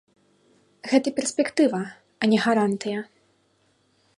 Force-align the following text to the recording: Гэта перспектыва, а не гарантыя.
Гэта 0.91 1.09
перспектыва, 1.19 1.81
а 2.25 2.31
не 2.33 2.39
гарантыя. 2.47 2.99